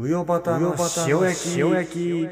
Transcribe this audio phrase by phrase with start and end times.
[0.00, 0.76] うよばたの
[1.08, 2.28] 塩焼き塩焼き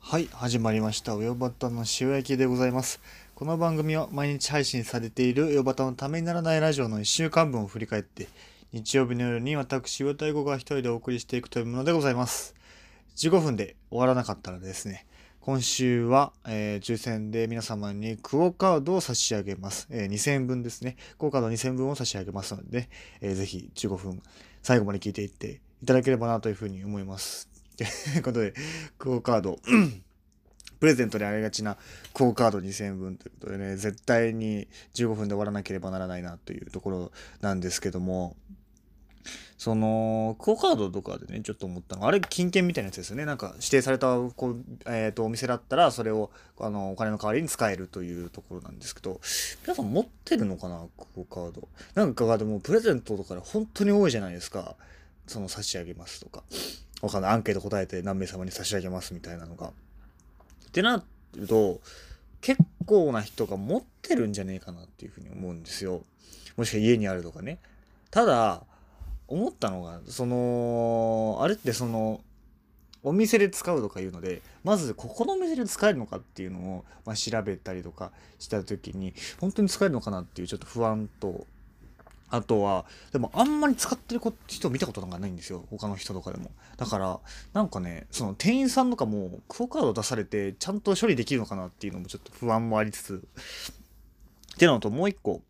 [0.00, 3.02] はい始まりましたうよばたの塩焼きでございます
[3.34, 8.28] この番組は毎日配信されているうよばたのためにならないラジオの1週間分を振り返って
[8.72, 12.54] 日曜日の夜に私与太鼓が一人でお送りしていくというものでございます
[13.16, 15.04] 15分で終わらなかったらですね
[15.40, 19.86] 今週は、えー、抽選で皆様にクオカードを差し上げます。
[19.92, 20.96] えー、2000円分ですね。
[21.20, 22.88] クオカード2000分を差し上げますので、ね、
[23.20, 24.20] えー、ぜひ15分
[24.60, 27.48] 最後まで聞いていっていただければなというふうに思います。
[27.76, 28.54] ということで、
[28.98, 29.58] クオカード、
[30.80, 31.76] プレゼントでありがちな
[32.12, 38.36] クオカード2000円分ということでね、絶対に15分で終わらなければならないなというところなんですけども、
[39.58, 43.24] その、クオカードとかでね、ちょっと思ったのが、あれ、金券みたいなやつですよね。
[43.24, 49.18] なんか、指定された、こう、え、ー、と、お店だったら、それを、あの、お金の代わりに使えるというところなんですけど、
[49.62, 51.68] 皆さん持ってるのかなクオカード。
[51.94, 54.76] なんか、でも、プレゼントとかで本当に多いじゃないですか。
[55.26, 56.42] その、差し上げますとか。
[57.02, 57.30] わかんない。
[57.32, 59.68] アンケート答えて何名様に差し上げますみたいなのが。
[59.68, 59.72] っ
[60.72, 61.02] てな
[61.34, 61.80] ると、
[62.40, 66.02] 結構な人が持ってるんじゃねえかなっていうふうに思うんですよ。
[66.56, 67.58] もしくは家にあるとかね。
[68.10, 68.64] ただ、
[69.28, 72.20] 思ったのがそのあれってその
[73.02, 81.46] お店で使うとかいうのでまずここのお店で使えるのかっていうのを、まあ、調べたりとかした時に本当に使えるのかなっていうちょっと不安と
[82.28, 85.64] あとはでもあんまり使ってる人見たことなんかないんですよ。
[85.70, 86.50] 他の人とかでも。
[86.76, 87.20] だから
[87.52, 93.22] なんかねその店員さんとかもクオカード出されてちゃんと処理できるのかなっていうのもちょっと不安もありつつ。
[94.54, 95.42] っていうのともう一個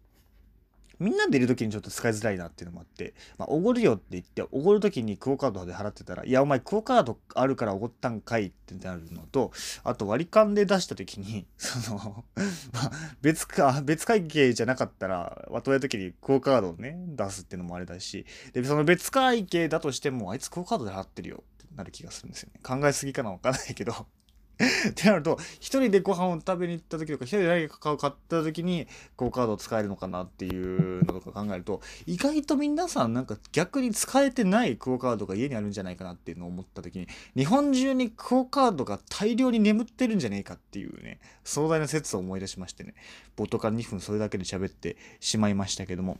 [0.98, 9.52] みんなでいる時にちょっと使いづらいなっていうのもあって、まあ、おごるよって言って、おごる時にクオカードで払ってたら、いや、お前クオカードあるからおごったんかいってなるのと、
[9.84, 12.24] あと割り勘で出した時に、 その
[12.72, 22.60] まあ、別か、別会計じゃなかったら、後や時にクオカードをね、出すっていうのもあれだし、で、その別会計だとしても、あいつクオカードで払ってるよってなる気がするんですよね。
[22.62, 24.06] 考えすぎかなわかんないけど
[24.88, 28.86] ってなると、一人でご飯を食べに行った時とか、一人で何か買った時に、
[29.16, 37.06] クオカードを使えるのかなっていうのとか考えると、意外と皆さんなんか逆に使えてないクオカードが家にあるんじゃないかなっていうのを思った時に、
[37.36, 42.94] 日本中にクオカードが大量に眠ってるんじゃねえかっていうね、壮大な説を思い出しましてね、
[43.36, 46.18] 冒頭から2分それだけで喋ってしまいましたけども、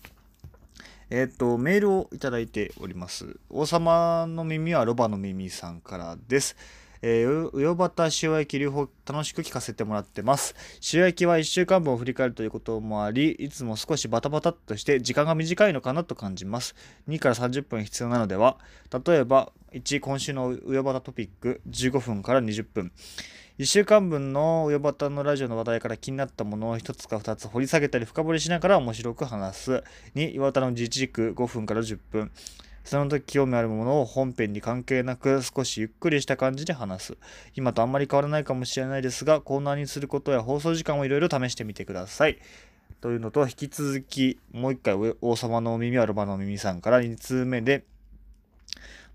[1.08, 3.38] えっ、と、メールをいただいております。
[3.48, 6.56] 王様の耳はロバの耳さんからです。
[7.02, 10.54] えー、うよばた塩焼き両方楽しく聞かせてもらってます。
[10.92, 16.74] 塩焼きは1週間分を振り返るということもあり、いつも少しバタバタっとして時間が短いのかなと感じます。
[17.08, 18.58] 2から30分必要なのでは、
[19.06, 22.92] 例えば、1、今週のうよばたトピック15分から20分。
[23.58, 29.84] 1週間分のうよばたのラジオの話題から気になったものを1つか2つ掘り下げたり深掘りしながら面白く話す。
[30.14, 32.30] 2、岩田の自治軸5分から10分。
[32.86, 37.18] その時興味あるものを本編に関係なく少しゆっくりした感じで話す。
[37.56, 42.38] 今とあんまり変わらないかもしれないですが、コーナーにすることや放送時間をいろいろ試してみてください。
[43.00, 47.84] というのと、引き続き、もう一回、王様のお耳はロバのお耳さんから2通目で、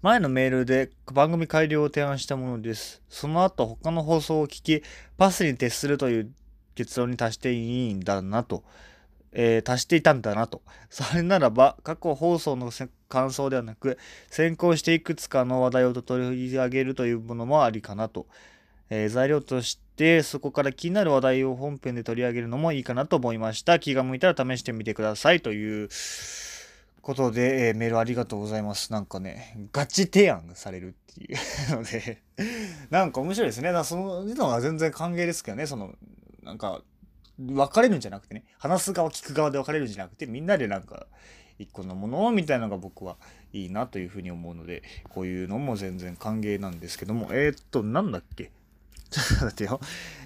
[0.02, 3.02] 前のメールで番組改良を提案したものです。
[3.08, 4.84] その後、他の放送を聞き、
[5.18, 6.32] パスに徹するという
[6.76, 8.64] 結論に達していいんだなと。
[9.34, 10.62] えー、足していたんだなと。
[10.90, 12.72] それならば、過去放送の
[13.08, 13.98] 感想ではなく、
[14.30, 18.28] 先行していくつかの話題を取り上げるというものもありかなと。
[18.90, 23.80] えー、材料として、そこから気になる話題を本編で取り上げるのもいいかなと思いました。
[23.80, 25.40] 気が向いたら試してみてください。
[25.40, 25.88] という
[27.02, 28.92] ことで、えー、メールありがとうございます。
[28.92, 32.22] なんかね、ガチ提案されるっていうので、
[32.90, 33.72] なんか面白いですね。
[33.86, 35.96] そののは全然歓迎ですけどね、その、
[36.44, 36.82] なんか、
[37.48, 41.08] 分かれるんじゃなくてね話す側聞く側で分かれるんじゃなくてみんなでなんか
[41.60, 43.18] 一個のものをみたいなのが僕は
[43.54, 47.30] いいなというふうに思うのでこういうのも全然歓迎なんですけども。
[47.32, 48.52] えー、っとなんだっけ？
[49.10, 49.80] ちょっと待ってよ。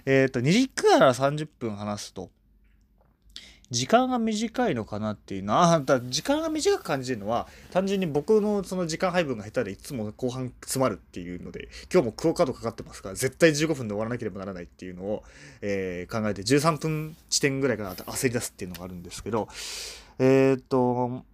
[0.06, 2.30] えー、っと2時から30分話すと
[3.72, 15.24] 時間が短いのかなっていうのはだ時間が短く感じるのは単純に僕のその時間配分が下手でいつも後半詰まるっていうので今日もクオカードかかってますから絶対15分で終わらなければならないっていうのを、
[15.62, 19.48] えー、考えて13分地点ぐらいから焦り出すっていうのがあるんですけど
[20.20, 21.26] えー、っと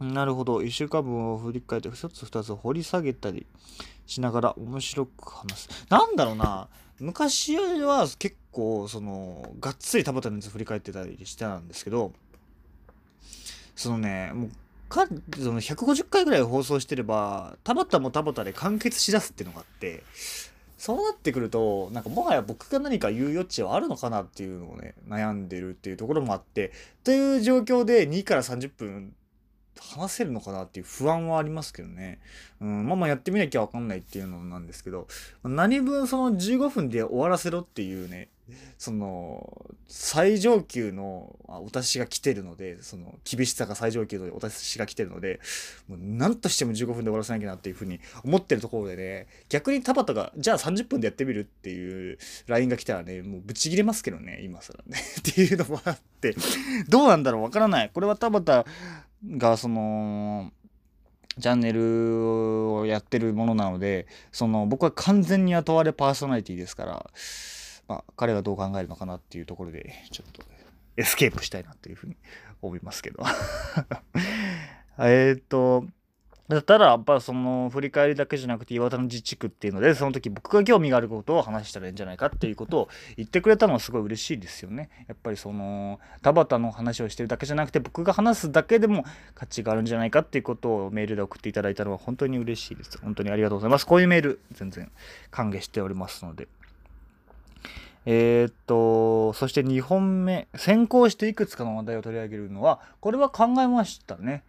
[0.00, 0.60] なるほど。
[0.60, 3.46] 1週間分を振り返って1つ2つ掘り下げたり
[4.06, 5.86] しながら面白く話す。
[5.90, 6.68] なんだろうな。
[7.00, 12.12] 昔は結構そのがっつり田畑のやつ振り返ってたりしてたんですけど
[13.74, 14.50] そのねもう
[14.88, 15.06] か
[15.36, 20.02] その150回ぐらい放送してれば田畑も田畑で完結しだすっていうのがあって
[20.76, 26.72] そうなってくるとなんかもはや僕が何か言う余地はあるのかなっていうのをね悩んでるっていうところもあって
[27.04, 29.14] という状況で2から30分
[29.80, 32.20] 話せるのかなっていう不安はありますけどね。
[32.60, 35.08] うん、まあまあやってみなきゃわかんないっていうのなんですけど、
[35.42, 38.28] 何分その15分で終わらせろっていうね、
[38.78, 45.40] その、最上級のお達しが来てるので、その、厳しさが最上級のお達しが来てるので、
[45.88, 54.98] もう何としても15分で終わらせなきゃなっていうふうに思ってるところでね、逆に田畑が、じゃあ30分でやってみるっていう LINE が来たらね、もうブチ切れますけどね、今更ね。
[55.20, 56.34] っていうのもあって、
[56.88, 57.90] どうなんだろうわからない。
[57.92, 58.68] これは田畑
[59.36, 60.52] が、その、
[61.38, 67.10] チャンネルをやってるものなので、その僕は完全に雇われパーソナリティですから、
[67.90, 70.44] まあ、彼がどう考えるのかなっていうところで、ちょっと
[70.96, 72.16] エスケープしたいなというふうに
[72.62, 73.24] 思いますけど。
[75.00, 75.86] えっと、
[76.66, 84.88] ただ、やっぱその振り返りだけじゃなくて岩田の自治区っていうので、その時僕が興味があることを話したらいいんじゃないかっていうことを言ってくれたのはすごい嬉しいですよね。
[85.08, 89.04] やっぱりその田畑の話をしてるだけじゃなくて僕が話すだけでも
[89.34, 93.00] 価値があるんじゃないかっていうことをメールで送っていただいたのは本当に嬉しいです。
[93.00, 93.86] 本当にありがとうございます。
[93.86, 94.92] こういうメール全然
[95.32, 96.46] 歓迎しておりますので。
[98.06, 104.42] えー、っと、そして2本目、先行していくつかの話題を取り上げるのは、これは考えましたね。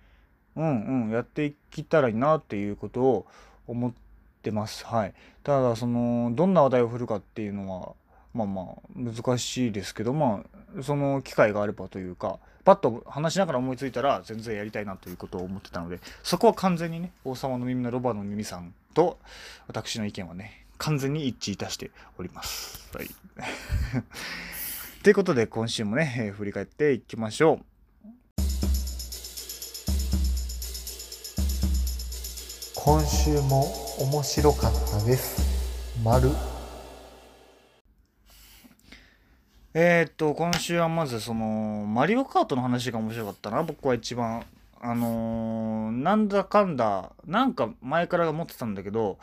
[0.55, 3.25] うんうん、やっていけたらいいなっていうことを
[3.67, 3.93] 思っ
[4.41, 4.85] てます。
[4.85, 5.13] はい。
[5.43, 7.93] ただ、その、どんな話題を振るかっていうのは、
[8.33, 8.65] まあまあ、
[8.95, 10.43] 難しいですけど、ま
[10.79, 19.17] あ、その機会があればというか、パッと話しながら思いついたら全然やりたいなということを思ってたので、そこは完全にね、王様の耳のロバの耳さんと
[19.67, 22.89] 私の意見はね、完全に一致いたしております。
[22.95, 23.09] はい。
[25.03, 27.65] ということで、今週もね、えー、振り返っていきましょう。
[32.73, 35.43] 今週も面白かったです。
[36.03, 36.31] 丸。
[39.75, 44.43] えー、っと、今週はまずその、マリオカートの話が面白かったな、僕は一番。
[44.79, 49.19] あのー、なんだかんだ、なんか前から思ってたんだけど、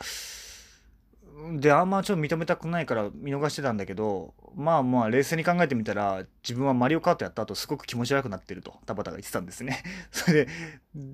[1.53, 9.83] で、あんまちょっと認めたくないから見逃してたんだけど、まあまあ冷静に考えてみたら、自分はマリオカートやった後すごく気持ち悪くなってると、田畑が言ってたんですね。
[10.11, 10.51] それで、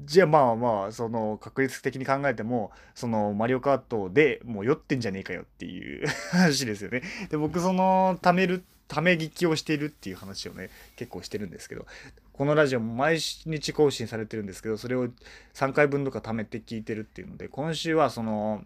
[0.05, 7.01] じゃあまあまあ、その確率的に考えても、そのマリオカートでもう酔ってんじゃねえかよっていう 話ですよね。
[7.29, 11.85] で、僕その、貯める、ため聞きをしているっていう話をね、結構してるんですけど、
[12.33, 15.07] このラジオも毎日更新されてるんですけど、それを
[15.53, 18.63] 3回分とか貯めて聞いてるっていうので、今週はその、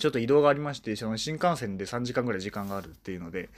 [0.00, 3.50] ちょっと移動がありまして、その新幹線で3時間ぐらい時間があるっていうので、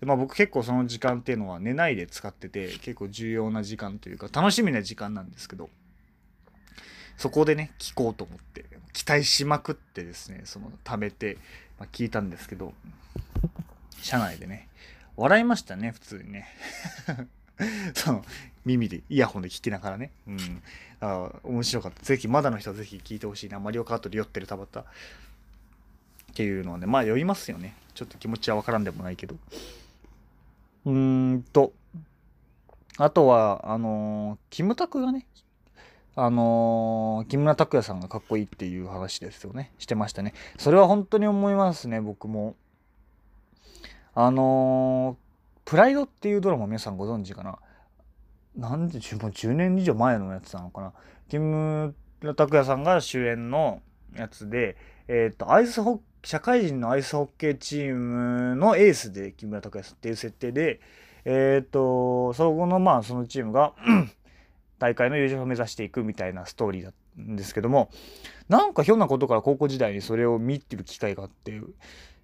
[0.00, 5.70] でまあ、僕結構その時間っていうのは寝ないで使ってて、結構重要な時間というか、楽しみな時間なんですけど、
[7.16, 11.38] そこでね、聞こうと思って、期待しまくってですね、その、貯めて、
[11.78, 12.74] まあ、聞いたんですけど、
[14.00, 14.68] 車内でね、
[15.16, 16.48] 笑いましたね、普通にね。
[17.94, 18.24] その、
[18.64, 20.10] 耳で、イヤホンで聞きながらね。
[20.26, 20.62] うん。
[21.00, 22.02] あ面白かった。
[22.02, 23.58] ぜひ、まだの人はぜひ聞いてほしいな。
[23.58, 24.80] マリオカートで酔ってる田畑。
[24.80, 24.90] っ
[26.34, 27.76] ていうのはね、まあ酔いますよね。
[27.94, 29.36] ちょっと気持ちはわからんでもないけど。
[30.86, 31.72] うーんと、
[32.98, 35.26] あとは、あのー、キムタクがね、
[36.14, 39.72] あのー、木村拓哉さんがかっこいいっていう話ですよね。
[39.78, 40.34] してましたね。
[40.58, 42.54] それは本当に思いますね、僕も。
[44.14, 47.58] あのー、プライドっていうドラマ皆さんご存知かな？
[48.56, 50.92] なんで、もう10年以上前のやつなのかな？
[51.28, 51.94] 木村
[52.34, 53.80] 拓哉さんが主演の
[54.14, 54.76] やつで、
[55.08, 60.80] えっ、ー、と、アイスホッ社会人のアイスホッケーチームのエースで木村拓哉さんっていう設定で、
[61.24, 63.74] えっ、ー、と、そこのまあそのチームが
[64.82, 67.88] 大会の優勝を目指していくみたいなストーリーだったんですけども、
[68.48, 71.60] なんかひょんなことから高校時代にそれを見てる機会があって、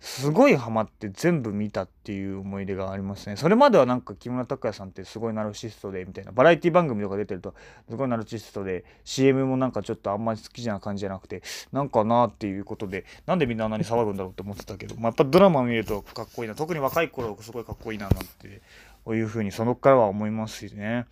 [0.00, 3.36] すごいハマって全部見たっていう思い出がありますね。
[3.36, 7.54] それまではなんか木村拓哉さんってすごいナルシストでみたいなバラエティ番組とか出てると
[7.88, 18.62] すごいナルシストで CM もなんかちょっとあんまり好きじゃな感じじゃなくてなんかなっていうことでなんでみんなあんなに騒ぐんだろうって思ってたけど、まあ、やっぱドラマ見るとかっこいいな特に若い頃すごいかっこいいななんて
[19.04, 21.06] こういうふうにそのからは思いますしね。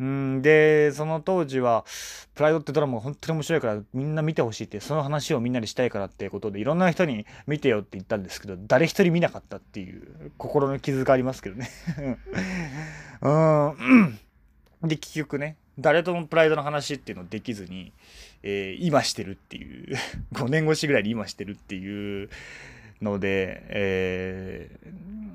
[0.00, 1.84] うんでその当時は
[2.34, 11.68] 「プライド」ってドラマが本当に面白いからみんな見てほしいってその話をみんなでしたいからっていうことでいろんな人に見てよって言ったんですけど誰一人見なかったっていう心の傷がありますけどね。
[13.22, 14.18] うん。
[14.82, 17.92] で結局ね誰ともプライドの話っていうのできずに、
[18.42, 19.96] えー、今してるっていう
[20.34, 22.30] 5年越しぐらいに今してるっていう
[23.02, 24.70] ので、え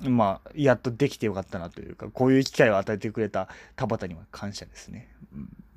[0.02, 5.08] ー、まあ、やっとできてよかったなというか、こういう機会を与えてくれた田畑には感謝ですね。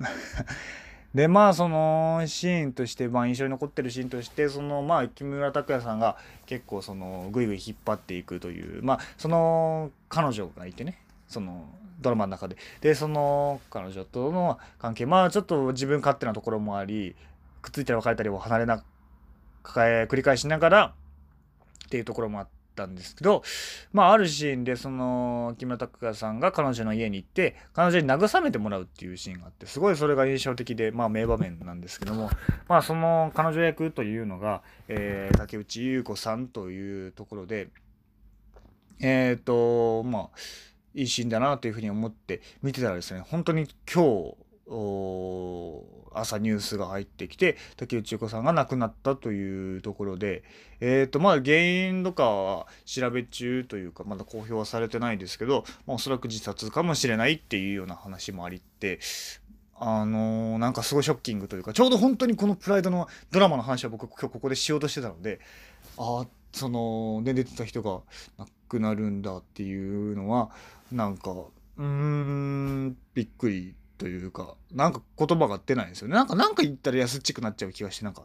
[1.14, 11.66] でまあそのシーンとして、まあ、印象に残ってるシーンとしてそのまあ木村拓哉さんが結構そのぐいぐい引っ張っていくというまあその彼女がいてねその
[12.00, 17.16] ドラマの中ででその彼女との関係まあちょっと自分勝手なところもあり
[17.62, 18.82] くっついたり別れたりを離れな
[19.62, 20.94] 抱え繰り返しながら
[21.88, 23.42] っていうところもあったんですけど
[23.92, 32.30] まああるシーンでその木村拓哉さんが彼女の家に行って彼女に慰めてもらうっていうシーンがあってすごいそれが印象的でまあ名場面なんですけども
[32.68, 37.70] まあその彼女役というのが、えー、竹内優子さんというところで
[39.00, 40.28] えっ、ー、とまあ
[40.94, 44.36] いいシーンだなというふうに思って見てたらですね本当に今日
[44.68, 50.42] 朝ニュースが入ってきて竹内優子さんが亡くなったというところで
[50.80, 59.00] えっ、ー、とまあ原因とかは調べ中というかまだ公表はされてないですけど、まあ、おそらく自殺かもしれないっていうような話もありって
[59.80, 65.40] あのー、なんかすごいショッキングというかちょうど本当にこのプライドのドラマの話は僕今日ここでしようとしてたので
[65.96, 68.00] ああそので出てた人が
[68.38, 70.50] 亡くなるんだっていうのは
[70.90, 76.14] なんかうーんびっくりというかなんか言葉が出ないんですよね。
[76.14, 78.22] なんかなんか言ったら安っちくなっちゃう気がしてなんか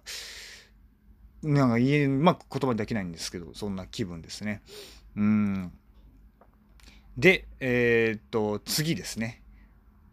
[1.41, 4.61] なんか言えうまく言葉にできないんですけどそんな気分ですね。
[5.17, 5.73] うん。
[7.17, 9.41] でえー、っと次ですね。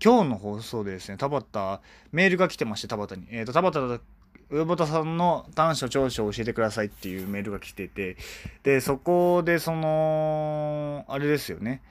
[0.03, 3.29] 今日の放送でですね田畑メールが来てまして田畑に。
[3.31, 4.03] えー、っと田畑
[4.51, 8.17] 上端さんの短所長所を教えてくださいっていうメールが来てて
[8.65, 11.83] でそこでそのあれですよね。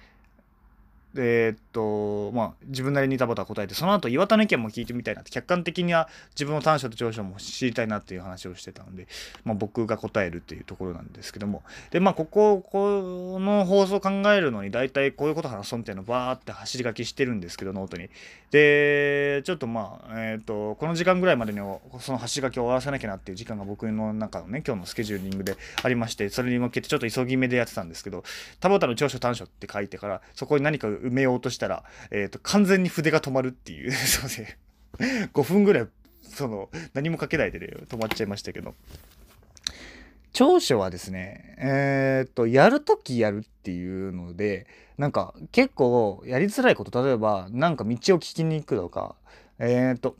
[1.15, 9.07] えー、っとまあ自分なりに田畑答えてその後岩田の意見も聞いてみたいなって客観的には自分の短所と長所も知りたいなっていう話をしてたので、
[9.43, 11.63] まあ、僕が答えるっていうところなんですけども。
[11.91, 18.09] でまあこここの放送を考えるのに大体こういうこと話そうみたいなのバーって走り書きしてるんですけどノートに。
[18.51, 21.59] でちょっとまあえー、っとこの時間ぐらいまでに
[21.99, 28.23] その走り書きを終わらせなきゃなっていう時間が僕の中のね今日のスケジューリングでありましてそれに向けてちょっと急ぎ目でやってたんですけど
[28.59, 33.91] 田畑の長所短所って書いてからそこに何か埋めようとしたら、えーと、完全に筆が止まるっていう。
[33.91, 34.47] すいません
[35.33, 35.87] 5分ぐらい
[36.23, 38.75] その何も書けないでね止まっちゃいましたけど。
[40.31, 49.15] 長所はですねえっ、ー、とやるときやるっていうのでなんか結構やりづらいこと例えばなんか道を聞きに行くとか
[49.57, 50.15] えっ、ー、と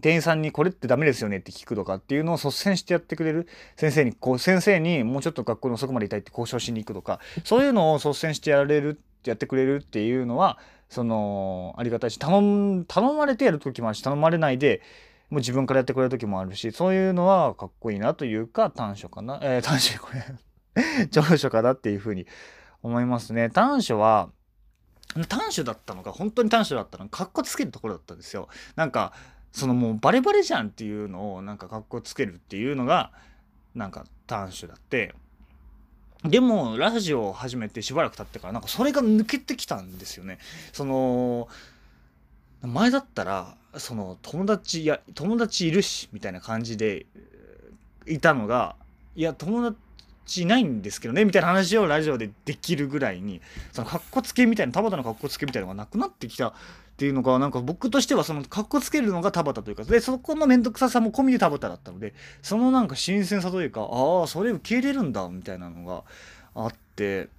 [0.00, 3.48] 店員さんにこれってダメですよねって聞くとかっていうのを率先してやってくれる。
[3.76, 10.58] 先生にこう先生にもうちょっと学校の遅くまでいたいって交渉しに行くとかそういうのを率先してやれるやってくれるっていうのは
[10.88, 14.82] そのありがたいし頼頼まれてやる時もあるし頼まれないで
[15.30, 19.38] もう自分からやってくれる時もあるしそういうのはかっこいいなというか短所かな？
[19.42, 22.26] えー、短所これ 長所かなっていうふうに
[22.82, 23.50] 思いますね。
[23.50, 24.30] 短所は
[25.28, 28.48] 短所だったのか本当に短所だったのかかっこつけるところだったんですよ。
[28.76, 29.12] なんか
[29.52, 33.12] そのもうバレバレじゃんっていうのをなんかかっこつけるっていうのが
[33.74, 35.14] なんか短所だって
[36.24, 40.38] でもラジオを始めてしばらく経ってからなんかそれが抜けてきたんですよね。
[40.72, 41.48] その
[42.62, 47.06] 前だったらその友達や友達いるしみたいな感じで
[48.06, 48.76] いたのが
[49.16, 53.40] いや友達いないんですけどねみたいな話をラジオでできるぐらいに
[53.72, 56.52] そのかっこつけみたいな田畑のかっこつけみたいなのがなくなってきた
[57.00, 66.04] っていうのがなんか僕としてはそのかっこつけるのが田畑というかでそこの面倒くささも込みで田畑だったのでそのなんか新鮮さというかああそれ受け入れるんだみたいなのが
[66.54, 67.30] あって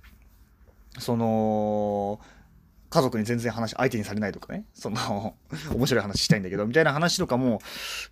[0.98, 2.20] その
[2.90, 5.36] 家族に全然話相手にされないとかねその
[5.76, 7.62] 面白い話したいんだけどみたいな話とかも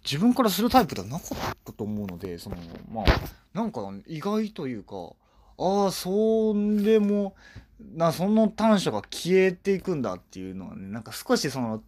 [0.04, 2.58] 自分からするタイプではなかったと思うのでその
[2.94, 3.06] まあ
[3.56, 5.14] なんか意外というか
[5.58, 6.54] ああそ
[6.84, 7.34] れも
[7.80, 11.82] なその短所が消えていくんだっていうのはねなんか少しその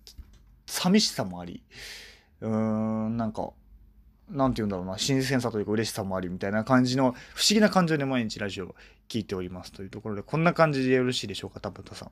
[0.66, 1.64] 寂しさもあり
[2.40, 3.52] うーんなんか
[4.30, 8.76] なんて言うんだろうな新鮮さというか嬉しさもありみたいな感じの不思議な感情で毎日ラジオを
[9.10, 12.12] 聞いておりますというところでこんな感じでよろしいでしょうか田畑さん。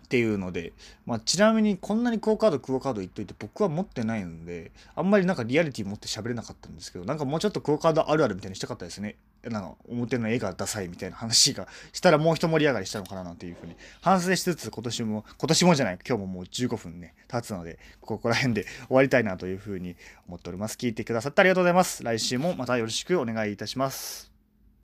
[0.01, 0.73] っていうので、
[1.05, 9.17] まあ、ちなみにこんなにクオカードクオカード言っといて僕は持ってないのであんまりなんかリアリティ持って喋れなかったんですけどなんかもうちょっとクオカードあるあるみたいにしたかったですね。
[9.45, 13.77] なんか表の絵がダサいみたいな話がしたらもう一盛り上がりしたのかななんていうふうに。
[14.01, 19.97] 反省しつつ今年も今年もじゃない今日ももう15分ね経つのでここら辺で終わりたいなというふうに
[20.27, 20.77] 思っております。
[20.77, 22.03] 聞いてくださってありがとうございます。
[22.03, 24.32] 来週もまたよろしくお願いいたします。